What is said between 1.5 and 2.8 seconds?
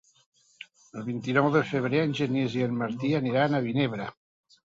de febrer en Genís i en